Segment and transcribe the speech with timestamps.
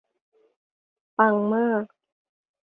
[1.17, 1.83] ปังมาก